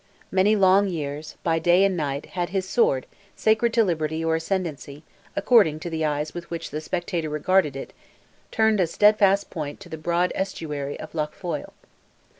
Many 0.31 0.55
long 0.55 0.87
years, 0.89 1.35
by 1.43 1.59
day 1.59 1.83
and 1.83 1.95
night, 1.95 2.25
had 2.29 2.49
his 2.49 2.67
sword, 2.67 3.05
sacred 3.35 3.71
to 3.75 3.83
liberty 3.83 4.25
or 4.25 4.35
ascendancy, 4.35 5.03
according 5.35 5.79
to 5.81 5.91
the 5.91 6.03
eyes 6.03 6.33
with 6.33 6.49
which 6.49 6.71
the 6.71 6.81
spectator 6.81 7.29
regarded 7.29 7.75
it, 7.75 7.93
turned 8.49 8.79
its 8.79 8.93
steadfast 8.93 9.51
point 9.51 9.79
to 9.81 9.89
the 9.89 9.99
broad 9.99 10.31
estuary 10.33 10.99
of 10.99 11.13
Lough 11.13 11.27
Foyle. 11.31 11.73